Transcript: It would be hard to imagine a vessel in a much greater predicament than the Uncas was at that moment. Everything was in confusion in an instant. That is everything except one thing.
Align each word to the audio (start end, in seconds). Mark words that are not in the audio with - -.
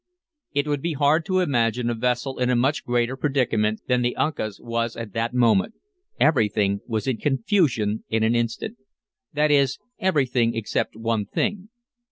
It 0.55 0.67
would 0.67 0.81
be 0.81 0.93
hard 0.93 1.25
to 1.25 1.41
imagine 1.41 1.87
a 1.91 1.93
vessel 1.93 2.39
in 2.39 2.49
a 2.49 2.55
much 2.55 2.83
greater 2.85 3.15
predicament 3.15 3.81
than 3.87 4.01
the 4.01 4.15
Uncas 4.15 4.59
was 4.59 4.97
at 4.97 5.13
that 5.13 5.31
moment. 5.35 5.75
Everything 6.19 6.81
was 6.87 7.05
in 7.05 7.17
confusion 7.17 8.03
in 8.09 8.23
an 8.23 8.33
instant. 8.33 8.79
That 9.33 9.51
is 9.51 9.77
everything 9.99 10.55
except 10.55 10.95
one 10.95 11.27
thing. 11.27 11.69